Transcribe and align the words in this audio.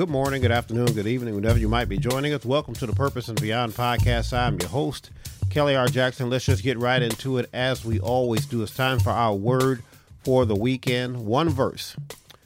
good 0.00 0.08
morning, 0.08 0.40
good 0.40 0.50
afternoon, 0.50 0.90
good 0.94 1.06
evening, 1.06 1.34
whenever 1.34 1.58
you 1.58 1.68
might 1.68 1.86
be 1.86 1.98
joining 1.98 2.32
us. 2.32 2.42
Welcome 2.42 2.72
to 2.76 2.86
the 2.86 2.94
Purpose 2.94 3.28
and 3.28 3.38
Beyond 3.38 3.74
podcast. 3.74 4.32
I'm 4.32 4.58
your 4.58 4.70
host, 4.70 5.10
Kelly 5.50 5.76
R. 5.76 5.88
Jackson. 5.88 6.30
Let's 6.30 6.46
just 6.46 6.62
get 6.62 6.78
right 6.78 7.02
into 7.02 7.36
it 7.36 7.50
as 7.52 7.84
we 7.84 8.00
always 8.00 8.46
do. 8.46 8.62
It's 8.62 8.74
time 8.74 8.98
for 8.98 9.10
our 9.10 9.34
word 9.34 9.82
for 10.24 10.46
the 10.46 10.56
weekend. 10.56 11.26
One 11.26 11.50
verse 11.50 11.96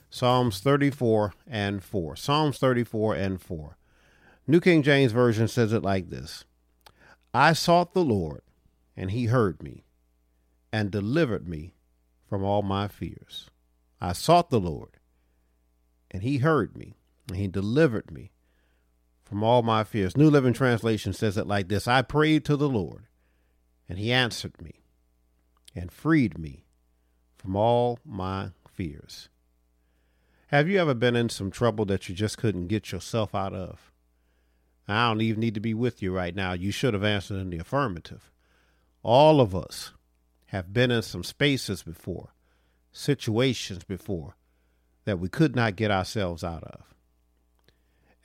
Psalms 0.09 0.59
34 0.59 1.33
and 1.47 1.81
4. 1.81 2.17
Psalms 2.17 2.57
34 2.57 3.15
and 3.15 3.41
4. 3.41 3.77
New 4.47 4.59
King 4.59 4.83
James 4.83 5.13
Version 5.13 5.47
says 5.47 5.71
it 5.71 5.81
like 5.81 6.09
this 6.09 6.43
I 7.33 7.53
sought 7.53 7.93
the 7.93 8.03
Lord, 8.03 8.41
and 8.97 9.11
he 9.11 9.27
heard 9.27 9.63
me 9.63 9.85
and 10.73 10.91
delivered 10.91 11.47
me 11.47 11.75
from 12.27 12.43
all 12.43 12.63
my 12.63 12.89
fears. 12.89 13.49
I 14.01 14.11
sought 14.11 14.49
the 14.49 14.59
Lord, 14.59 14.97
and 16.11 16.21
he 16.21 16.39
heard 16.39 16.75
me, 16.75 16.97
and 17.27 17.37
he 17.37 17.47
delivered 17.47 18.11
me 18.11 18.31
from 19.23 19.43
all 19.43 19.63
my 19.63 19.83
fears. 19.83 20.15
New 20.15 20.29
Living 20.29 20.53
Translation 20.53 21.13
says 21.13 21.37
it 21.37 21.47
like 21.47 21.67
this 21.67 21.87
I 21.87 22.01
prayed 22.01 22.45
to 22.45 22.55
the 22.55 22.69
Lord, 22.69 23.07
and 23.89 23.97
he 23.97 24.11
answered 24.11 24.61
me 24.61 24.83
and 25.75 25.91
freed 25.91 26.37
me 26.37 26.65
from 27.37 27.55
all 27.55 27.99
my 28.05 28.51
fears. 28.69 29.29
Have 30.47 30.69
you 30.69 30.79
ever 30.79 30.93
been 30.93 31.15
in 31.15 31.29
some 31.29 31.51
trouble 31.51 31.85
that 31.85 32.07
you 32.07 32.15
just 32.15 32.37
couldn't 32.37 32.67
get 32.67 32.91
yourself 32.91 33.33
out 33.33 33.53
of? 33.53 33.91
I 34.87 35.07
don't 35.07 35.21
even 35.21 35.39
need 35.39 35.55
to 35.55 35.59
be 35.59 35.73
with 35.73 36.01
you 36.01 36.11
right 36.11 36.35
now. 36.35 36.53
You 36.53 36.71
should 36.71 36.93
have 36.93 37.03
answered 37.03 37.39
in 37.39 37.49
the 37.49 37.57
affirmative. 37.57 38.31
All 39.01 39.41
of 39.41 39.55
us 39.55 39.93
have 40.47 40.71
been 40.71 40.91
in 40.91 41.01
some 41.01 41.23
spaces 41.23 41.81
before, 41.81 42.29
situations 42.91 43.83
before, 43.83 44.35
that 45.05 45.19
we 45.19 45.27
could 45.27 45.55
not 45.55 45.75
get 45.75 45.91
ourselves 45.91 46.43
out 46.43 46.63
of. 46.63 46.94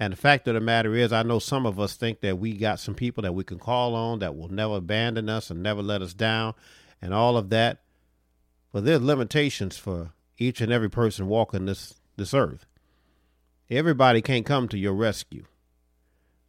And 0.00 0.14
the 0.14 0.16
fact 0.16 0.48
of 0.48 0.54
the 0.54 0.60
matter 0.60 0.94
is, 0.94 1.12
I 1.12 1.22
know 1.22 1.38
some 1.38 1.66
of 1.66 1.78
us 1.78 1.94
think 1.94 2.22
that 2.22 2.38
we 2.38 2.54
got 2.54 2.80
some 2.80 2.94
people 2.94 3.22
that 3.22 3.34
we 3.34 3.44
can 3.44 3.58
call 3.58 3.94
on 3.94 4.20
that 4.20 4.34
will 4.34 4.48
never 4.48 4.76
abandon 4.76 5.28
us 5.28 5.50
and 5.50 5.62
never 5.62 5.82
let 5.82 6.00
us 6.00 6.14
down 6.14 6.54
and 7.02 7.12
all 7.12 7.36
of 7.36 7.50
that. 7.50 7.82
But 8.72 8.86
there's 8.86 9.02
limitations 9.02 9.76
for 9.76 10.12
each 10.38 10.62
and 10.62 10.72
every 10.72 10.88
person 10.88 11.28
walking 11.28 11.66
this, 11.66 12.00
this 12.16 12.32
earth. 12.32 12.64
Everybody 13.68 14.22
can't 14.22 14.46
come 14.46 14.68
to 14.68 14.78
your 14.78 14.94
rescue. 14.94 15.44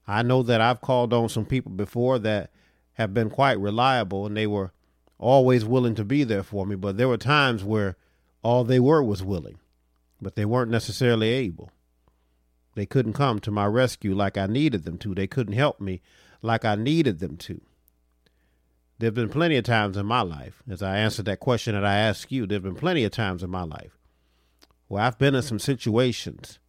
I 0.08 0.24
know 0.24 0.44
that 0.44 0.62
I've 0.62 0.80
called 0.80 1.14
on 1.14 1.28
some 1.28 1.46
people 1.46 1.74
before 1.74 2.20
that 2.20 2.52
have 2.94 3.14
been 3.14 3.30
quite 3.30 3.60
reliable 3.60 4.26
and 4.26 4.38
they 4.38 4.48
were 4.48 4.72
always 5.20 5.66
willing 5.66 5.96
to 5.96 6.06
be 6.06 6.24
there 6.24 6.44
for 6.44 6.66
me, 6.66 6.76
but 6.78 6.96
there 6.96 7.10
were 7.10 7.18
times 7.18 7.66
where 7.66 7.98
all 8.44 8.64
they 8.64 8.80
were 8.80 9.04
was 9.04 9.22
willing, 9.22 9.60
but 10.22 10.36
they 10.36 10.46
weren't 10.46 10.72
necessarily 10.72 11.28
able. 11.28 11.70
They 12.76 12.86
couldn't 12.86 13.14
come 13.14 13.40
to 13.40 13.52
my 13.52 13.66
rescue 13.66 14.16
like 14.16 14.38
I 14.38 14.46
needed 14.46 14.86
them 14.86 14.98
to. 15.00 15.14
They 15.14 15.28
couldn't 15.28 15.54
help 15.54 15.82
me 15.82 16.02
like 16.42 16.64
I 16.64 16.76
needed 16.76 17.20
them 17.20 17.38
to. 17.38 17.62
There 18.98 19.08
have 19.08 19.16
been 19.16 19.30
plenty 19.30 19.58
of 19.58 19.64
times 19.64 19.98
in 19.98 20.06
my 20.06 20.22
life, 20.22 20.62
as 20.70 20.82
I 20.82 20.98
answered 20.98 21.26
that 21.26 21.40
question 21.40 21.74
that 21.74 21.84
I 21.84 21.98
asked 21.98 22.32
you, 22.32 22.46
there 22.46 22.58
have 22.58 22.64
been 22.64 22.76
plenty 22.76 23.04
of 23.04 23.12
times 23.12 23.42
in 23.44 23.50
my 23.50 23.64
life 23.64 23.98
where 24.88 25.04
I've 25.04 25.18
been 25.18 25.36
in 25.36 25.42
some 25.42 25.58
situations 25.58 26.60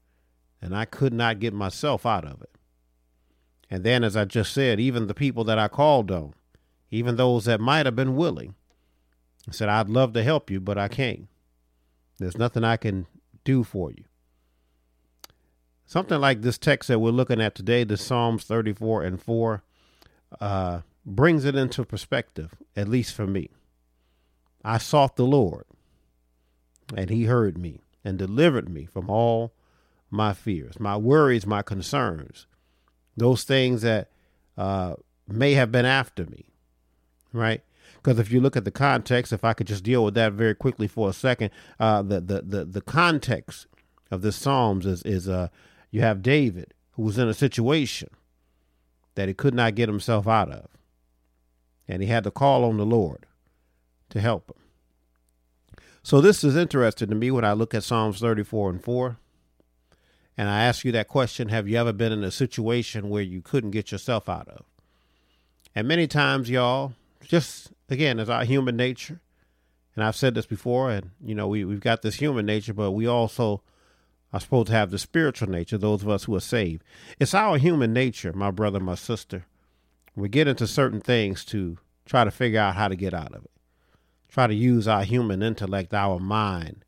and 0.60 0.76
I 0.76 0.84
could 0.84 1.12
not 1.12 1.40
get 1.40 1.52
myself 1.52 2.06
out 2.06 2.24
of 2.24 2.40
it. 2.40 2.50
And 3.68 3.84
then, 3.84 4.04
as 4.04 4.16
I 4.16 4.24
just 4.24 4.52
said, 4.52 4.78
even 4.78 5.08
the 5.08 5.14
people 5.14 5.44
that 5.44 5.58
I 5.58 5.66
called 5.66 6.10
on, 6.10 6.34
even 6.90 7.16
those 7.16 7.46
that 7.46 7.60
might 7.60 7.84
have 7.84 7.96
been 7.96 8.14
willing, 8.14 8.54
said, 9.50 9.68
I'd 9.68 9.90
love 9.90 10.12
to 10.12 10.22
help 10.22 10.50
you, 10.50 10.60
but 10.60 10.78
I 10.78 10.88
can't. 10.88 11.26
There's 12.18 12.38
nothing 12.38 12.62
I 12.62 12.76
can 12.76 13.06
do 13.44 13.64
for 13.64 13.90
you. 13.90 14.04
Something 15.92 16.22
like 16.22 16.40
this 16.40 16.56
text 16.56 16.88
that 16.88 17.00
we're 17.00 17.10
looking 17.10 17.38
at 17.38 17.54
today, 17.54 17.84
the 17.84 17.98
Psalms 17.98 18.44
34 18.44 19.02
and 19.02 19.20
4, 19.20 19.62
uh, 20.40 20.80
brings 21.04 21.44
it 21.44 21.54
into 21.54 21.84
perspective, 21.84 22.54
at 22.74 22.88
least 22.88 23.14
for 23.14 23.26
me. 23.26 23.50
I 24.64 24.78
sought 24.78 25.16
the 25.16 25.26
Lord, 25.26 25.66
and 26.96 27.10
he 27.10 27.24
heard 27.24 27.58
me 27.58 27.82
and 28.02 28.16
delivered 28.16 28.70
me 28.70 28.86
from 28.86 29.10
all 29.10 29.52
my 30.10 30.32
fears, 30.32 30.80
my 30.80 30.96
worries, 30.96 31.46
my 31.46 31.60
concerns, 31.60 32.46
those 33.14 33.44
things 33.44 33.82
that 33.82 34.08
uh, 34.56 34.94
may 35.28 35.52
have 35.52 35.70
been 35.70 35.84
after 35.84 36.24
me, 36.24 36.46
right? 37.34 37.60
Because 37.96 38.18
if 38.18 38.32
you 38.32 38.40
look 38.40 38.56
at 38.56 38.64
the 38.64 38.70
context, 38.70 39.30
if 39.30 39.44
I 39.44 39.52
could 39.52 39.66
just 39.66 39.84
deal 39.84 40.02
with 40.02 40.14
that 40.14 40.32
very 40.32 40.54
quickly 40.54 40.88
for 40.88 41.10
a 41.10 41.12
second, 41.12 41.50
uh, 41.78 42.00
the, 42.00 42.18
the 42.18 42.40
the 42.40 42.64
the 42.64 42.80
context 42.80 43.66
of 44.10 44.22
the 44.22 44.32
Psalms 44.32 44.86
is 44.86 45.02
is 45.02 45.28
uh, 45.28 45.48
you 45.92 46.00
have 46.00 46.22
David 46.22 46.74
who 46.92 47.02
was 47.02 47.18
in 47.18 47.28
a 47.28 47.34
situation 47.34 48.08
that 49.14 49.28
he 49.28 49.34
could 49.34 49.54
not 49.54 49.76
get 49.76 49.88
himself 49.88 50.26
out 50.26 50.50
of, 50.50 50.68
and 51.86 52.02
he 52.02 52.08
had 52.08 52.24
to 52.24 52.30
call 52.30 52.64
on 52.64 52.78
the 52.78 52.86
Lord 52.86 53.26
to 54.10 54.20
help 54.20 54.50
him. 54.50 55.76
So 56.02 56.20
this 56.20 56.42
is 56.42 56.56
interesting 56.56 57.08
to 57.08 57.14
me 57.14 57.30
when 57.30 57.44
I 57.44 57.52
look 57.52 57.74
at 57.74 57.84
Psalms 57.84 58.18
34 58.18 58.70
and 58.70 58.82
4. 58.82 59.16
And 60.36 60.48
I 60.48 60.64
ask 60.64 60.84
you 60.84 60.92
that 60.92 61.08
question 61.08 61.50
Have 61.50 61.68
you 61.68 61.76
ever 61.76 61.92
been 61.92 62.10
in 62.10 62.24
a 62.24 62.30
situation 62.30 63.10
where 63.10 63.22
you 63.22 63.42
couldn't 63.42 63.70
get 63.70 63.92
yourself 63.92 64.28
out 64.28 64.48
of? 64.48 64.64
And 65.74 65.86
many 65.86 66.06
times, 66.06 66.50
y'all, 66.50 66.94
just 67.22 67.70
again, 67.88 68.18
as 68.18 68.28
our 68.28 68.44
human 68.44 68.76
nature, 68.76 69.20
and 69.94 70.04
I've 70.04 70.16
said 70.16 70.34
this 70.34 70.46
before, 70.46 70.90
and 70.90 71.10
you 71.22 71.34
know, 71.34 71.46
we, 71.46 71.64
we've 71.64 71.80
got 71.80 72.02
this 72.02 72.16
human 72.16 72.46
nature, 72.46 72.74
but 72.74 72.92
we 72.92 73.06
also 73.06 73.62
are 74.32 74.40
supposed 74.40 74.68
to 74.68 74.72
have 74.72 74.90
the 74.90 74.98
spiritual 74.98 75.48
nature, 75.48 75.78
those 75.78 76.02
of 76.02 76.08
us 76.08 76.24
who 76.24 76.34
are 76.34 76.40
saved. 76.40 76.82
It's 77.18 77.34
our 77.34 77.58
human 77.58 77.92
nature, 77.92 78.32
my 78.32 78.50
brother, 78.50 78.80
my 78.80 78.94
sister. 78.94 79.46
We 80.16 80.28
get 80.28 80.48
into 80.48 80.66
certain 80.66 81.00
things 81.00 81.44
to 81.46 81.78
try 82.06 82.24
to 82.24 82.30
figure 82.30 82.60
out 82.60 82.76
how 82.76 82.88
to 82.88 82.96
get 82.96 83.14
out 83.14 83.34
of 83.34 83.44
it. 83.44 83.50
Try 84.28 84.46
to 84.46 84.54
use 84.54 84.88
our 84.88 85.04
human 85.04 85.42
intellect, 85.42 85.92
our 85.92 86.18
mind, 86.18 86.84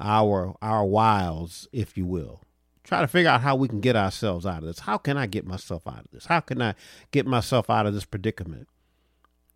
our 0.00 0.56
our 0.60 0.84
wiles, 0.84 1.68
if 1.72 1.96
you 1.96 2.06
will, 2.06 2.42
try 2.82 3.00
to 3.00 3.08
figure 3.08 3.30
out 3.30 3.42
how 3.42 3.54
we 3.54 3.68
can 3.68 3.80
get 3.80 3.96
ourselves 3.96 4.44
out 4.44 4.58
of 4.58 4.64
this. 4.64 4.80
How 4.80 4.98
can 4.98 5.16
I 5.16 5.26
get 5.26 5.46
myself 5.46 5.86
out 5.86 6.00
of 6.00 6.10
this? 6.12 6.26
How 6.26 6.40
can 6.40 6.60
I 6.60 6.74
get 7.10 7.26
myself 7.26 7.70
out 7.70 7.86
of 7.86 7.94
this 7.94 8.04
predicament? 8.04 8.68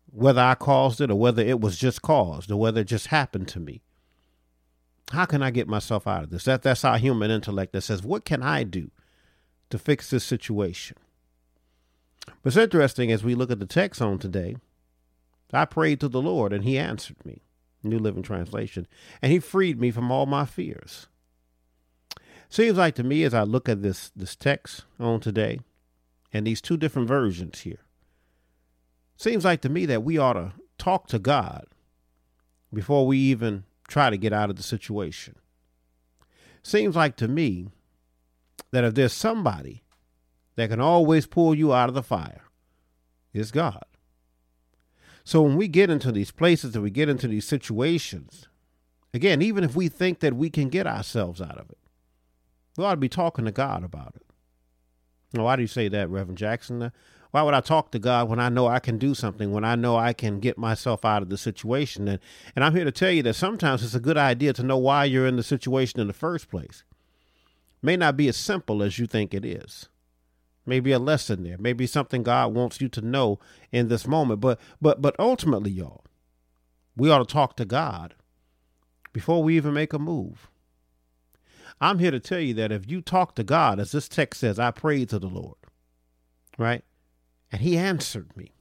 Whether 0.09 0.41
I 0.41 0.55
caused 0.55 1.01
it 1.01 1.11
or 1.11 1.19
whether 1.19 1.43
it 1.43 1.59
was 1.59 1.77
just 1.77 2.01
caused 2.01 2.49
or 2.49 2.57
whether 2.57 2.81
it 2.81 2.87
just 2.87 3.07
happened 3.07 3.47
to 3.49 3.59
me. 3.59 3.81
How 5.11 5.25
can 5.25 5.41
I 5.41 5.51
get 5.51 5.67
myself 5.67 6.05
out 6.07 6.23
of 6.23 6.29
this? 6.29 6.43
That 6.43 6.63
that's 6.63 6.83
our 6.83 6.97
human 6.97 7.31
intellect 7.31 7.73
that 7.73 7.81
says, 7.81 8.03
what 8.03 8.25
can 8.25 8.43
I 8.43 8.63
do 8.63 8.91
to 9.69 9.77
fix 9.77 10.09
this 10.09 10.23
situation? 10.23 10.97
But 12.25 12.47
it's 12.47 12.57
interesting 12.57 13.11
as 13.11 13.23
we 13.23 13.35
look 13.35 13.51
at 13.51 13.59
the 13.59 13.65
text 13.65 14.01
on 14.01 14.19
today. 14.19 14.57
I 15.53 15.65
prayed 15.65 16.01
to 16.01 16.09
the 16.09 16.21
Lord 16.21 16.51
and 16.51 16.65
he 16.65 16.77
answered 16.77 17.23
me. 17.25 17.41
New 17.83 17.99
Living 17.99 18.23
Translation. 18.23 18.87
And 19.21 19.31
he 19.31 19.39
freed 19.39 19.79
me 19.79 19.91
from 19.91 20.11
all 20.11 20.25
my 20.25 20.45
fears. 20.45 21.07
Seems 22.49 22.77
like 22.77 22.95
to 22.95 23.03
me 23.03 23.23
as 23.23 23.33
I 23.33 23.43
look 23.43 23.67
at 23.67 23.81
this 23.81 24.11
this 24.15 24.35
text 24.35 24.85
on 24.99 25.19
today 25.19 25.59
and 26.33 26.47
these 26.47 26.61
two 26.61 26.77
different 26.77 27.07
versions 27.07 27.61
here. 27.61 27.79
Seems 29.17 29.43
like 29.43 29.61
to 29.61 29.69
me 29.69 29.85
that 29.85 30.03
we 30.03 30.17
ought 30.17 30.33
to 30.33 30.53
talk 30.77 31.07
to 31.07 31.19
God 31.19 31.65
before 32.73 33.05
we 33.05 33.17
even 33.17 33.63
try 33.87 34.09
to 34.09 34.17
get 34.17 34.33
out 34.33 34.49
of 34.49 34.55
the 34.55 34.63
situation. 34.63 35.35
Seems 36.61 36.95
like 36.95 37.15
to 37.17 37.27
me 37.27 37.69
that 38.71 38.83
if 38.83 38.95
there's 38.95 39.13
somebody 39.13 39.83
that 40.55 40.69
can 40.69 40.81
always 40.81 41.25
pull 41.25 41.55
you 41.55 41.73
out 41.73 41.89
of 41.89 41.95
the 41.95 42.03
fire, 42.03 42.43
it's 43.33 43.51
God. 43.51 43.85
So 45.23 45.41
when 45.41 45.55
we 45.55 45.67
get 45.67 45.89
into 45.89 46.11
these 46.11 46.31
places 46.31 46.73
and 46.73 46.83
we 46.83 46.89
get 46.89 47.09
into 47.09 47.27
these 47.27 47.45
situations, 47.45 48.47
again, 49.13 49.41
even 49.41 49.63
if 49.63 49.75
we 49.75 49.87
think 49.87 50.19
that 50.19 50.35
we 50.35 50.49
can 50.49 50.69
get 50.69 50.87
ourselves 50.87 51.41
out 51.41 51.57
of 51.57 51.69
it, 51.69 51.77
we 52.77 52.83
ought 52.83 52.91
to 52.91 52.97
be 52.97 53.09
talking 53.09 53.45
to 53.45 53.51
God 53.51 53.83
about 53.83 54.13
it. 54.15 54.25
Now, 55.33 55.43
why 55.43 55.55
do 55.55 55.61
you 55.61 55.67
say 55.67 55.87
that, 55.89 56.09
Reverend 56.09 56.37
Jackson? 56.37 56.91
Why 57.31 57.41
would 57.41 57.53
I 57.53 57.61
talk 57.61 57.91
to 57.91 57.99
God 57.99 58.29
when 58.29 58.39
I 58.39 58.49
know 58.49 58.67
I 58.67 58.79
can 58.79 58.97
do 58.97 59.13
something, 59.13 59.51
when 59.51 59.65
I 59.65 59.75
know 59.75 59.97
I 59.97 60.13
can 60.13 60.39
get 60.39 60.57
myself 60.57 61.03
out 61.03 61.21
of 61.21 61.29
the 61.29 61.37
situation? 61.37 62.07
And, 62.07 62.19
and 62.55 62.63
I'm 62.63 62.75
here 62.75 62.85
to 62.85 62.91
tell 62.91 63.11
you 63.11 63.23
that 63.23 63.35
sometimes 63.35 63.83
it's 63.83 63.95
a 63.95 63.99
good 63.99 64.17
idea 64.17 64.53
to 64.53 64.63
know 64.63 64.77
why 64.77 65.05
you're 65.05 65.27
in 65.27 65.35
the 65.35 65.43
situation 65.43 65.99
in 65.99 66.07
the 66.07 66.13
first 66.13 66.49
place. 66.49 66.83
may 67.81 67.97
not 67.97 68.17
be 68.17 68.27
as 68.27 68.37
simple 68.37 68.81
as 68.81 68.97
you 68.97 69.07
think 69.07 69.33
it 69.33 69.45
is. 69.45 69.89
Maybe 70.65 70.91
a 70.91 70.99
lesson 70.99 71.43
there, 71.43 71.57
maybe 71.57 71.87
something 71.87 72.23
God 72.23 72.53
wants 72.53 72.81
you 72.81 72.89
to 72.89 73.01
know 73.01 73.39
in 73.71 73.87
this 73.87 74.05
moment. 74.05 74.41
But 74.41 74.59
but 74.81 75.01
but 75.01 75.15
ultimately, 75.17 75.71
y'all, 75.71 76.03
we 76.97 77.09
ought 77.09 77.19
to 77.19 77.33
talk 77.33 77.55
to 77.55 77.65
God 77.65 78.15
before 79.13 79.41
we 79.41 79.55
even 79.55 79.73
make 79.73 79.93
a 79.93 79.99
move. 79.99 80.49
I'm 81.79 81.99
here 81.99 82.11
to 82.11 82.19
tell 82.19 82.39
you 82.39 82.53
that 82.55 82.71
if 82.71 82.89
you 82.89 83.01
talk 83.01 83.35
to 83.35 83.43
God, 83.43 83.79
as 83.79 83.91
this 83.91 84.09
text 84.09 84.41
says, 84.41 84.59
I 84.59 84.71
prayed 84.71 85.09
to 85.09 85.19
the 85.19 85.27
Lord, 85.27 85.57
right? 86.57 86.83
And 87.51 87.61
he 87.61 87.77
answered 87.77 88.35
me. 88.35 88.51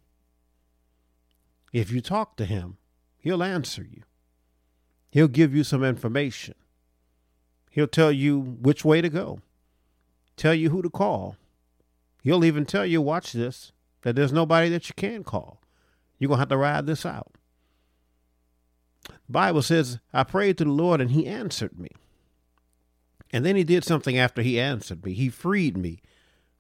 If 1.73 1.91
you 1.91 2.01
talk 2.01 2.37
to 2.37 2.45
him, 2.45 2.79
he'll 3.19 3.43
answer 3.43 3.83
you. 3.83 4.03
He'll 5.11 5.29
give 5.29 5.55
you 5.55 5.65
some 5.65 5.85
information. 5.85 6.55
He'll 7.71 7.87
tell 7.87 8.13
you 8.13 8.39
which 8.39 8.85
way 8.85 9.01
to 9.01 9.09
go. 9.09 9.41
tell 10.37 10.55
you 10.55 10.71
who 10.71 10.83
to 10.83 10.91
call. 10.91 11.37
He'll 12.23 12.45
even 12.45 12.67
tell 12.67 12.85
you, 12.85 13.01
watch 13.01 13.33
this, 13.33 13.73
that 14.03 14.17
there's 14.17 14.33
nobody 14.33 14.69
that 14.71 14.89
you 14.89 14.95
can 14.97 15.25
call. 15.25 15.61
You're 16.19 16.29
going 16.29 16.39
to 16.39 16.41
have 16.41 16.49
to 16.49 16.57
ride 16.57 16.87
this 16.87 17.07
out. 17.07 17.33
Bible 19.29 19.63
says, 19.63 19.99
I 20.13 20.25
prayed 20.25 20.59
to 20.59 20.65
the 20.65 20.71
Lord 20.71 21.01
and 21.01 21.13
he 21.13 21.27
answered 21.27 21.79
me. 21.79 21.89
And 23.31 23.45
then 23.45 23.57
he 23.57 23.65
did 23.65 23.85
something 23.85 24.19
after 24.19 24.43
he 24.43 24.59
answered 24.59 25.05
me. 25.05 25.13
He 25.13 25.29
freed 25.29 25.77
me 25.77 26.01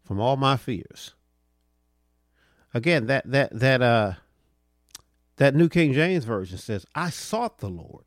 from 0.05 0.20
all 0.20 0.37
my 0.37 0.56
fears. 0.56 1.15
Again, 2.76 3.06
that 3.06 3.31
that 3.31 3.58
that 3.58 3.81
uh 3.81 4.12
that 5.37 5.55
New 5.55 5.70
King 5.70 5.94
James 5.94 6.26
version 6.26 6.58
says, 6.58 6.84
I 6.94 7.08
sought 7.08 7.56
the 7.56 7.70
Lord. 7.70 8.05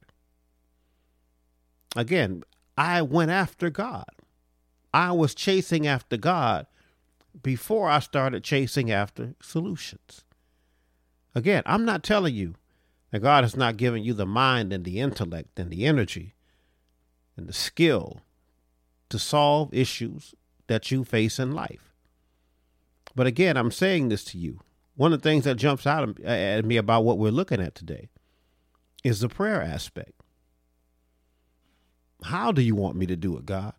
Again, 1.95 2.43
I 2.77 3.01
went 3.01 3.31
after 3.31 3.71
God. 3.71 4.05
I 4.93 5.11
was 5.11 5.33
chasing 5.33 5.87
after 5.87 6.17
God 6.17 6.67
before 7.41 7.89
I 7.89 7.97
started 7.97 8.43
chasing 8.43 8.91
after 8.91 9.33
solutions. 9.41 10.23
Again, 11.33 11.63
I'm 11.65 11.83
not 11.83 12.03
telling 12.03 12.35
you 12.35 12.53
that 13.09 13.23
God 13.23 13.43
has 13.43 13.57
not 13.57 13.75
given 13.75 14.03
you 14.03 14.13
the 14.13 14.27
mind 14.27 14.71
and 14.71 14.85
the 14.85 14.99
intellect 14.99 15.57
and 15.57 15.71
the 15.71 15.87
energy 15.87 16.35
and 17.35 17.47
the 17.47 17.53
skill 17.53 18.21
to 19.09 19.17
solve 19.17 19.73
issues 19.73 20.35
that 20.67 20.91
you 20.91 21.03
face 21.03 21.39
in 21.39 21.53
life. 21.53 21.88
But 23.19 23.27
again, 23.27 23.57
I'm 23.57 23.69
saying 23.69 24.07
this 24.07 24.23
to 24.23 24.37
you. 24.37 24.61
One 24.95 25.11
of 25.11 25.21
the 25.21 25.29
things 25.29 25.43
that 25.43 25.55
jumps 25.55 25.85
out 25.85 26.21
at 26.21 26.63
me 26.63 26.77
about 26.77 27.03
what 27.03 27.17
we're 27.17 27.31
looking 27.31 27.59
at 27.59 27.75
today 27.75 28.07
is 29.03 29.19
the 29.19 29.27
prayer 29.27 29.61
aspect. 29.61 30.13
How 32.23 32.53
do 32.53 32.61
you 32.61 32.75
want 32.75 32.95
me 32.95 33.05
to 33.07 33.17
do 33.17 33.35
it, 33.35 33.45
God? 33.45 33.73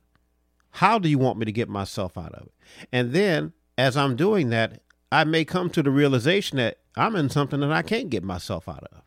How 0.72 0.98
do 0.98 1.08
you 1.08 1.16
want 1.16 1.38
me 1.38 1.46
to 1.46 1.52
get 1.52 1.70
myself 1.70 2.18
out 2.18 2.34
of 2.34 2.48
it? 2.48 2.52
And 2.92 3.14
then 3.14 3.54
as 3.78 3.96
I'm 3.96 4.14
doing 4.14 4.50
that, 4.50 4.82
I 5.10 5.24
may 5.24 5.46
come 5.46 5.70
to 5.70 5.82
the 5.82 5.90
realization 5.90 6.58
that 6.58 6.76
I'm 6.94 7.16
in 7.16 7.30
something 7.30 7.60
that 7.60 7.72
I 7.72 7.80
can't 7.80 8.10
get 8.10 8.22
myself 8.22 8.68
out 8.68 8.84
of. 8.92 9.00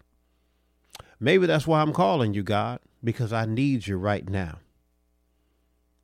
Maybe 1.20 1.46
that's 1.46 1.68
why 1.68 1.80
I'm 1.80 1.94
calling 1.94 2.34
you, 2.34 2.42
God, 2.42 2.80
because 3.04 3.32
I 3.32 3.46
need 3.46 3.86
you 3.86 3.98
right 3.98 4.28
now. 4.28 4.58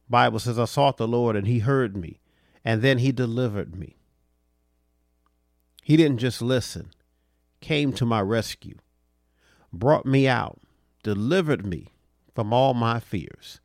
Bible 0.08 0.38
says 0.38 0.60
I 0.60 0.66
sought 0.66 0.98
the 0.98 1.08
Lord 1.08 1.36
and 1.36 1.48
he 1.48 1.60
heard 1.60 1.98
me 1.98 2.20
and 2.64 2.84
then 2.84 3.00
he 3.00 3.12
delivered 3.12 3.76
me. 3.76 3.96
He 5.90 5.98
didn't 5.98 6.20
just 6.20 6.40
listen, 6.40 6.92
came 7.62 7.94
to 7.94 8.06
my 8.06 8.22
rescue, 8.22 8.76
brought 9.74 10.06
me 10.06 10.28
out, 10.28 10.60
delivered 11.02 11.66
me 11.66 11.88
from 12.36 12.54
all 12.54 12.76
my 12.76 13.00
fears. 13.00 13.60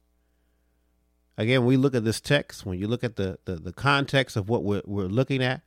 Again, 1.37 1.67
we 1.67 1.76
look 1.76 1.94
at 1.94 2.03
this 2.03 2.23
text, 2.23 2.65
when 2.65 2.79
you 2.79 2.88
look 2.88 3.05
at 3.05 3.17
the, 3.17 3.38
the, 3.44 3.56
the 3.56 3.75
context 3.75 4.38
of 4.38 4.49
what 4.49 4.65
we're, 4.65 4.81
we're 4.87 5.05
looking 5.05 5.43
at, 5.43 5.61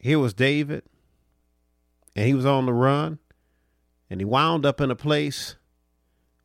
here 0.00 0.18
was 0.18 0.32
David, 0.32 0.82
and 2.16 2.26
he 2.26 2.32
was 2.32 2.46
on 2.46 2.64
the 2.64 2.72
run, 2.72 3.18
and 4.08 4.22
he 4.22 4.24
wound 4.24 4.64
up 4.64 4.80
in 4.80 4.90
a 4.90 4.96
place 4.96 5.56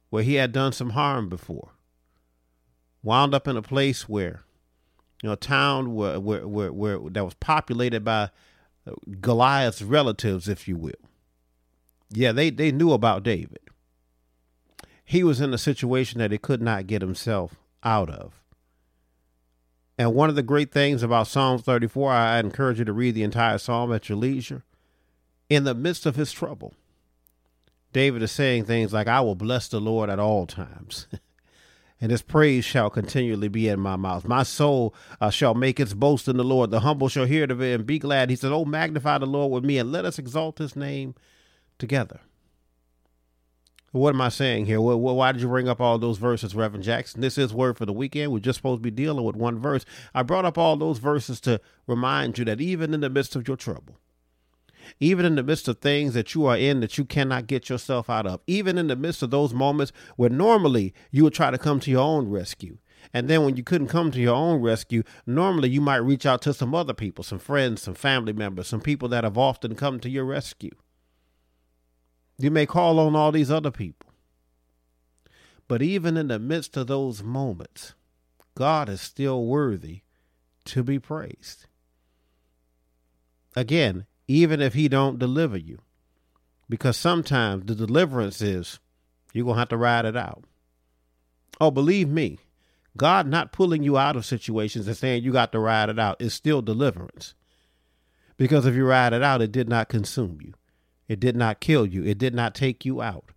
where 0.10 0.24
he 0.24 0.34
had 0.34 0.51
done 0.51 0.74
some 0.74 0.90
harm 0.90 1.30
before. 1.30 1.69
Wound 3.01 3.34
up 3.34 3.48
in 3.48 3.56
a 3.56 3.62
place 3.62 4.10
where, 4.10 4.44
you 5.24 5.28
know, 5.30 5.34
a 5.34 5.38
town 5.38 5.96
where 5.96 6.19
where 6.19 6.46
where, 6.46 6.74
where 6.74 7.00
that 7.12 7.24
was 7.24 7.36
populated 7.36 8.04
by 8.04 8.31
Goliath's 9.19 9.81
relatives, 9.81 10.47
if 10.47 10.68
you 10.68 10.77
will. 10.77 10.94
Yeah, 12.12 12.31
they 12.31 12.50
they 12.50 12.71
knew 12.71 12.91
about 12.91 13.24
David. 13.24 13.59
He 15.03 15.24
was 15.24 15.41
in 15.41 15.53
a 15.53 15.57
situation 15.57 16.19
that 16.19 16.31
he 16.31 16.38
could 16.38 16.62
not 16.62 16.88
get 16.88 17.01
himself 17.01 17.56
out 17.83 18.09
of. 18.09 18.44
And 19.97 20.13
one 20.13 20.30
of 20.30 20.36
the 20.36 20.44
great 20.44 20.71
things 20.71 21.03
about 21.03 21.27
Psalm 21.27 21.59
34, 21.59 22.12
I 22.12 22.39
encourage 22.39 22.80
you 22.80 22.86
to 22.86 22.94
read 22.94 23.15
the 23.15 23.24
entire 23.24 23.57
psalm 23.57 23.91
at 23.91 24.07
your 24.07 24.18
leisure. 24.18 24.63
In 25.50 25.63
the 25.63 25.74
midst 25.74 26.06
of 26.06 26.15
his 26.15 26.31
trouble, 26.31 26.74
David 27.91 28.21
is 28.21 28.31
saying 28.31 28.65
things 28.65 28.94
like, 28.94 29.07
I 29.07 29.19
will 29.21 29.36
bless 29.36 29.68
the 29.68 29.81
Lord 29.81 30.09
at 30.09 30.19
all 30.19 30.45
times. 30.45 31.07
and 32.01 32.12
his 32.12 32.22
praise 32.22 32.63
shall 32.63 32.90
continually 32.90 33.50
be 33.50 33.68
in 33.68 33.80
my 33.80 33.96
mouth. 33.96 34.28
My 34.28 34.44
soul 34.44 34.94
uh, 35.19 35.30
shall 35.30 35.54
make 35.54 35.80
its 35.80 35.94
boast 35.94 36.28
in 36.28 36.38
the 36.38 36.44
Lord. 36.44 36.72
The 36.72 36.81
humble 36.81 37.10
shall 37.10 37.25
hear 37.25 37.44
of 37.44 37.62
it 37.62 37.74
and 37.75 37.86
be 37.86 38.00
glad. 38.00 38.30
He 38.30 38.36
said, 38.36 38.51
Oh, 38.51 38.66
magnify 38.66 39.18
the 39.18 39.25
Lord 39.25 39.51
with 39.51 39.66
me 39.66 39.78
and 39.78 39.92
let 39.92 40.06
us 40.06 40.18
exalt 40.18 40.60
his 40.60 40.75
name 40.75 41.16
together. 41.78 42.22
What 43.92 44.13
am 44.13 44.22
I 44.22 44.30
saying 44.30 44.68
here? 44.68 44.80
Why 44.80 45.31
did 45.31 45.42
you 45.42 45.48
bring 45.48 45.68
up 45.68 45.81
all 45.81 45.98
those 45.98 46.19
verses, 46.19 46.54
Reverend 46.54 46.84
Jackson? 46.84 47.22
This 47.22 47.40
is 47.40 47.54
Word 47.54 47.75
for 47.75 47.88
the 47.88 47.94
Weekend. 47.94 48.31
We're 48.31 48.40
just 48.40 48.57
supposed 48.57 48.80
to 48.80 48.84
be 48.84 48.92
dealing 48.92 49.25
with 49.25 49.36
one 49.36 49.57
verse. 49.57 49.84
I 50.13 50.22
brought 50.22 50.46
up 50.46 50.60
all 50.60 50.78
those 50.78 51.00
verses 51.00 51.40
to 51.42 51.60
remind 51.88 52.38
you 52.38 52.46
that 52.46 52.62
even 52.62 52.94
in 52.94 53.01
the 53.01 53.10
midst 53.10 53.36
of 53.36 53.48
your 53.48 53.57
trouble, 53.57 53.98
even 55.00 55.25
in 55.25 55.36
the 55.36 55.44
midst 55.44 55.68
of 55.68 55.80
things 55.80 56.13
that 56.13 56.33
you 56.33 56.45
are 56.45 56.57
in 56.57 56.80
that 56.80 56.97
you 56.97 57.06
cannot 57.06 57.47
get 57.47 57.69
yourself 57.69 58.09
out 58.09 58.25
of, 58.25 58.41
even 58.47 58.77
in 58.77 58.88
the 58.88 58.95
midst 58.95 59.21
of 59.24 59.31
those 59.31 59.53
moments 59.53 59.91
where 60.15 60.30
normally 60.30 60.94
you 61.12 61.24
would 61.24 61.33
try 61.33 61.51
to 61.51 61.57
come 61.57 61.80
to 61.80 61.91
your 61.91 62.01
own 62.01 62.30
rescue. 62.30 62.77
And 63.13 63.27
then 63.27 63.44
when 63.44 63.57
you 63.57 63.63
couldn't 63.63 63.88
come 63.88 64.12
to 64.12 64.19
your 64.19 64.36
own 64.36 64.62
rescue, 64.62 65.03
normally 65.25 65.69
you 65.69 65.81
might 65.81 65.97
reach 65.97 66.25
out 66.25 66.41
to 66.44 66.53
some 66.53 66.75
other 66.75 66.94
people, 66.94 67.24
some 67.24 67.39
friends, 67.39 67.81
some 67.81 67.95
family 67.95 68.33
members, 68.33 68.68
some 68.68 68.81
people 68.81 69.07
that 69.09 69.24
have 69.24 69.38
often 69.38 69.75
come 69.75 70.00
to 70.01 70.09
your 70.09 70.25
rescue. 70.25 70.75
You 72.38 72.51
may 72.51 72.65
call 72.65 73.00
on 73.00 73.15
all 73.15 73.31
these 73.31 73.51
other 73.51 73.71
people. 73.71 74.12
But 75.68 75.81
even 75.81 76.18
in 76.18 76.27
the 76.27 76.39
midst 76.39 76.77
of 76.77 76.88
those 76.88 77.21
moments, 77.21 77.94
God 78.56 78.89
is 78.89 79.01
still 79.01 79.45
worthy 79.45 80.01
to 80.65 80.83
be 80.83 81.00
praised. 81.00 81.65
Again, 83.56 84.06
even 84.29 84.61
if 84.61 84.75
he 84.75 84.87
don't 84.87 85.19
deliver 85.19 85.57
you. 85.57 85.79
Because 86.69 86.95
sometimes 86.95 87.65
the 87.65 87.73
deliverance 87.73 88.41
is 88.41 88.79
you're 89.33 89.43
going 89.43 89.55
to 89.55 89.59
have 89.59 89.69
to 89.69 89.77
ride 89.77 90.05
it 90.05 90.15
out. 90.15 90.45
Oh, 91.59 91.71
believe 91.71 92.07
me, 92.07 92.37
God 92.95 93.27
not 93.27 93.51
pulling 93.51 93.81
you 93.81 93.97
out 93.97 94.15
of 94.15 94.25
situations 94.25 94.87
and 94.87 94.95
saying 94.95 95.23
you 95.23 95.31
got 95.31 95.51
to 95.51 95.59
ride 95.59 95.89
it 95.89 95.97
out 95.97 96.21
is 96.21 96.33
still 96.33 96.61
deliverance. 96.61 97.33
Because 98.37 98.67
if 98.67 98.75
you 98.75 98.85
ride 98.85 99.13
it 99.13 99.23
out, 99.23 99.41
it 99.41 99.51
did 99.51 99.67
not 99.67 99.89
consume 99.89 100.37
you. 100.41 100.53
It 101.07 101.19
did 101.19 101.36
not 101.36 101.59
kill 101.59 101.88
you. 101.88 102.03
It 102.03 102.19
did 102.19 102.36
not 102.36 102.53
take 102.53 102.86
you 102.86 103.01
out. 103.01 103.31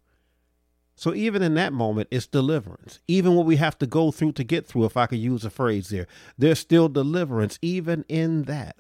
So 0.95 1.15
even 1.15 1.43
in 1.43 1.55
that 1.55 1.73
moment, 1.73 2.09
it's 2.11 2.27
deliverance. 2.27 3.01
Even 3.09 3.35
what 3.35 3.47
we 3.47 3.57
have 3.57 3.79
to 3.79 3.87
go 3.87 4.11
through 4.11 4.33
to 4.33 4.45
get 4.45 4.67
through, 4.67 4.85
if 4.85 4.99
I 4.99 5.07
could 5.07 5.19
use 5.19 5.43
a 5.43 5.51
phrase 5.51 5.89
there, 5.89 6.07
there's 6.37 6.59
still 6.59 6.91
deliverance 6.91 7.59
even 7.63 8.05
in 8.11 8.43
that. 8.43 8.77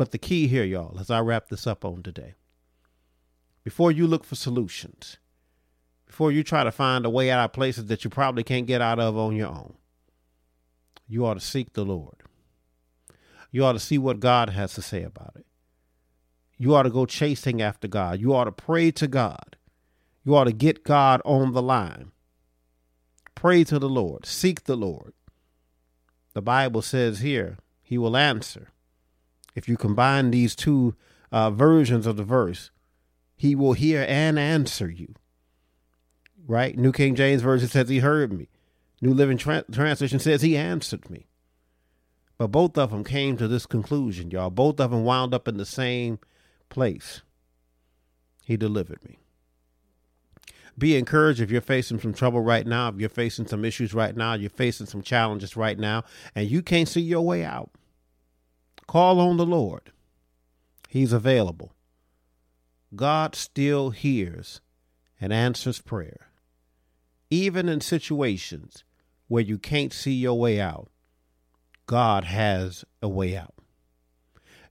But 0.00 0.12
the 0.12 0.18
key 0.18 0.48
here, 0.48 0.64
y'all, 0.64 0.98
as 0.98 1.10
I 1.10 1.20
wrap 1.20 1.50
this 1.50 1.66
up 1.66 1.84
on 1.84 2.02
today, 2.02 2.32
before 3.62 3.92
you 3.92 4.06
look 4.06 4.24
for 4.24 4.34
solutions, 4.34 5.18
before 6.06 6.32
you 6.32 6.42
try 6.42 6.64
to 6.64 6.72
find 6.72 7.04
a 7.04 7.10
way 7.10 7.30
out 7.30 7.44
of 7.44 7.52
places 7.52 7.84
that 7.84 8.02
you 8.02 8.08
probably 8.08 8.42
can't 8.42 8.66
get 8.66 8.80
out 8.80 8.98
of 8.98 9.18
on 9.18 9.36
your 9.36 9.48
own, 9.48 9.74
you 11.06 11.26
ought 11.26 11.34
to 11.34 11.40
seek 11.40 11.74
the 11.74 11.84
Lord. 11.84 12.14
You 13.50 13.62
ought 13.62 13.74
to 13.74 13.78
see 13.78 13.98
what 13.98 14.20
God 14.20 14.48
has 14.48 14.72
to 14.72 14.80
say 14.80 15.02
about 15.02 15.32
it. 15.36 15.44
You 16.56 16.74
ought 16.74 16.84
to 16.84 16.90
go 16.90 17.04
chasing 17.04 17.60
after 17.60 17.86
God. 17.86 18.22
You 18.22 18.34
ought 18.34 18.44
to 18.44 18.52
pray 18.52 18.90
to 18.92 19.06
God. 19.06 19.58
You 20.24 20.34
ought 20.34 20.44
to 20.44 20.52
get 20.54 20.82
God 20.82 21.20
on 21.26 21.52
the 21.52 21.60
line. 21.60 22.12
Pray 23.34 23.64
to 23.64 23.78
the 23.78 23.90
Lord. 23.90 24.24
Seek 24.24 24.64
the 24.64 24.76
Lord. 24.76 25.12
The 26.32 26.40
Bible 26.40 26.80
says 26.80 27.18
here, 27.18 27.58
He 27.82 27.98
will 27.98 28.16
answer. 28.16 28.68
If 29.60 29.68
you 29.68 29.76
combine 29.76 30.30
these 30.30 30.56
two 30.56 30.94
uh, 31.30 31.50
versions 31.50 32.06
of 32.06 32.16
the 32.16 32.24
verse, 32.24 32.70
He 33.36 33.54
will 33.54 33.74
hear 33.74 34.06
and 34.08 34.38
answer 34.38 34.88
you. 34.88 35.14
Right? 36.46 36.78
New 36.78 36.92
King 36.92 37.14
James 37.14 37.42
Version 37.42 37.68
says 37.68 37.90
He 37.90 37.98
heard 37.98 38.32
me. 38.32 38.48
New 39.02 39.12
Living 39.12 39.36
Tra- 39.36 39.66
Translation 39.70 40.18
says 40.18 40.40
He 40.40 40.56
answered 40.56 41.10
me. 41.10 41.26
But 42.38 42.46
both 42.46 42.78
of 42.78 42.90
them 42.90 43.04
came 43.04 43.36
to 43.36 43.46
this 43.46 43.66
conclusion, 43.66 44.30
y'all. 44.30 44.48
Both 44.48 44.80
of 44.80 44.92
them 44.92 45.04
wound 45.04 45.34
up 45.34 45.46
in 45.46 45.58
the 45.58 45.66
same 45.66 46.20
place. 46.70 47.20
He 48.42 48.56
delivered 48.56 49.04
me. 49.04 49.18
Be 50.78 50.96
encouraged 50.96 51.42
if 51.42 51.50
you're 51.50 51.60
facing 51.60 52.00
some 52.00 52.14
trouble 52.14 52.40
right 52.40 52.66
now, 52.66 52.88
if 52.88 52.98
you're 52.98 53.10
facing 53.10 53.46
some 53.46 53.66
issues 53.66 53.92
right 53.92 54.16
now, 54.16 54.32
you're 54.32 54.48
facing 54.48 54.86
some 54.86 55.02
challenges 55.02 55.54
right 55.54 55.78
now, 55.78 56.04
and 56.34 56.50
you 56.50 56.62
can't 56.62 56.88
see 56.88 57.02
your 57.02 57.20
way 57.20 57.44
out. 57.44 57.70
Call 58.90 59.20
on 59.20 59.36
the 59.36 59.46
Lord. 59.46 59.92
He's 60.88 61.12
available. 61.12 61.76
God 62.96 63.36
still 63.36 63.90
hears 63.90 64.60
and 65.20 65.32
answers 65.32 65.80
prayer. 65.80 66.32
Even 67.30 67.68
in 67.68 67.80
situations 67.80 68.82
where 69.28 69.44
you 69.44 69.58
can't 69.58 69.92
see 69.92 70.14
your 70.14 70.36
way 70.36 70.60
out, 70.60 70.90
God 71.86 72.24
has 72.24 72.84
a 73.00 73.08
way 73.08 73.36
out. 73.36 73.54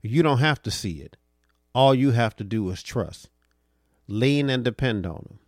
You 0.02 0.22
don't 0.22 0.36
have 0.36 0.60
to 0.64 0.70
see 0.70 1.00
it. 1.00 1.16
All 1.74 1.94
you 1.94 2.10
have 2.10 2.36
to 2.36 2.44
do 2.44 2.68
is 2.68 2.82
trust, 2.82 3.30
lean 4.06 4.50
and 4.50 4.62
depend 4.62 5.06
on 5.06 5.24
Him. 5.30 5.38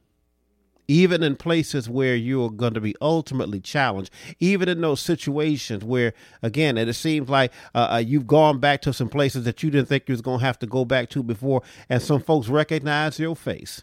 Even 0.88 1.22
in 1.22 1.36
places 1.36 1.88
where 1.88 2.16
you're 2.16 2.50
going 2.50 2.74
to 2.74 2.80
be 2.80 2.94
ultimately 3.00 3.60
challenged, 3.60 4.10
even 4.40 4.68
in 4.68 4.80
those 4.80 5.00
situations 5.00 5.84
where, 5.84 6.12
again, 6.42 6.76
it 6.76 6.92
seems 6.94 7.28
like 7.28 7.52
uh, 7.74 7.88
uh, 7.92 7.98
you've 7.98 8.26
gone 8.26 8.58
back 8.58 8.82
to 8.82 8.92
some 8.92 9.08
places 9.08 9.44
that 9.44 9.62
you 9.62 9.70
didn't 9.70 9.88
think 9.88 10.04
you 10.08 10.12
was 10.12 10.22
going 10.22 10.40
to 10.40 10.44
have 10.44 10.58
to 10.58 10.66
go 10.66 10.84
back 10.84 11.08
to 11.10 11.22
before, 11.22 11.62
and 11.88 12.02
some 12.02 12.20
folks 12.20 12.48
recognize 12.48 13.18
your 13.18 13.36
face 13.36 13.82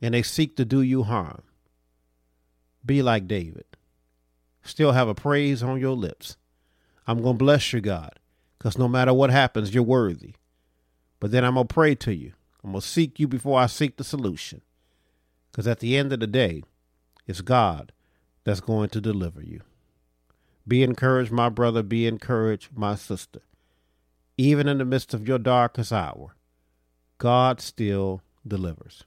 and 0.00 0.14
they 0.14 0.22
seek 0.22 0.56
to 0.56 0.64
do 0.64 0.80
you 0.80 1.02
harm. 1.02 1.42
Be 2.84 3.02
like 3.02 3.28
David. 3.28 3.64
Still 4.62 4.92
have 4.92 5.08
a 5.08 5.14
praise 5.14 5.62
on 5.62 5.80
your 5.80 5.96
lips. 5.96 6.36
I'm 7.06 7.22
going 7.22 7.34
to 7.34 7.44
bless 7.44 7.72
you, 7.72 7.80
God, 7.80 8.18
because 8.58 8.78
no 8.78 8.88
matter 8.88 9.12
what 9.12 9.30
happens, 9.30 9.74
you're 9.74 9.82
worthy. 9.82 10.34
But 11.18 11.30
then 11.30 11.44
I'm 11.44 11.54
going 11.54 11.66
to 11.66 11.74
pray 11.74 11.94
to 11.96 12.14
you. 12.14 12.32
I'm 12.62 12.72
going 12.72 12.80
to 12.80 12.86
seek 12.86 13.18
you 13.18 13.26
before 13.28 13.58
I 13.58 13.66
seek 13.66 13.96
the 13.96 14.04
solution. 14.04 14.62
Because 15.50 15.66
at 15.66 15.80
the 15.80 15.96
end 15.96 16.12
of 16.12 16.20
the 16.20 16.26
day, 16.26 16.62
it's 17.26 17.40
God 17.40 17.92
that's 18.44 18.60
going 18.60 18.88
to 18.90 19.00
deliver 19.00 19.42
you. 19.42 19.60
Be 20.66 20.82
encouraged, 20.82 21.32
my 21.32 21.48
brother. 21.48 21.82
Be 21.82 22.06
encouraged, 22.06 22.68
my 22.76 22.94
sister. 22.94 23.40
Even 24.36 24.68
in 24.68 24.78
the 24.78 24.84
midst 24.84 25.12
of 25.12 25.26
your 25.26 25.38
darkest 25.38 25.92
hour, 25.92 26.34
God 27.18 27.60
still 27.60 28.22
delivers. 28.46 29.04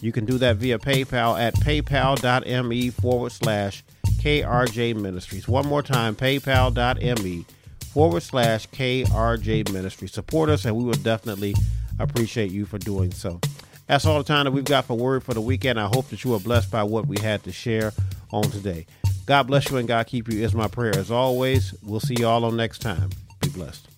you 0.00 0.12
can 0.12 0.24
do 0.24 0.38
that 0.38 0.56
via 0.56 0.78
PayPal 0.78 1.38
at 1.38 1.54
paypal.me 1.56 2.90
forward 2.90 3.32
slash 3.32 3.84
KRJ 4.06 4.96
Ministries. 4.96 5.48
One 5.48 5.66
more 5.66 5.82
time, 5.82 6.16
paypal.me 6.16 7.44
forward 7.92 8.22
slash 8.22 8.68
KRJ 8.68 9.72
Ministry. 9.72 10.08
Support 10.08 10.48
us, 10.48 10.64
and 10.64 10.76
we 10.76 10.84
will 10.84 10.92
definitely 10.94 11.54
appreciate 11.98 12.50
you 12.50 12.64
for 12.64 12.78
doing 12.78 13.12
so. 13.12 13.40
That's 13.86 14.06
all 14.06 14.18
the 14.18 14.24
time 14.24 14.44
that 14.44 14.52
we've 14.52 14.64
got 14.64 14.84
for 14.84 14.96
Word 14.96 15.24
for 15.24 15.34
the 15.34 15.40
Weekend. 15.40 15.78
I 15.80 15.86
hope 15.86 16.08
that 16.10 16.22
you 16.22 16.34
are 16.34 16.40
blessed 16.40 16.70
by 16.70 16.84
what 16.84 17.06
we 17.06 17.18
had 17.18 17.42
to 17.44 17.52
share 17.52 17.92
on 18.30 18.44
today. 18.44 18.86
God 19.26 19.48
bless 19.48 19.70
you 19.70 19.76
and 19.76 19.88
God 19.88 20.06
keep 20.06 20.32
you 20.32 20.42
is 20.42 20.54
my 20.54 20.68
prayer. 20.68 20.96
As 20.96 21.10
always, 21.10 21.74
we'll 21.82 22.00
see 22.00 22.14
you 22.18 22.26
all 22.26 22.44
on 22.44 22.56
next 22.56 22.78
time. 22.80 23.10
Be 23.40 23.48
blessed. 23.48 23.89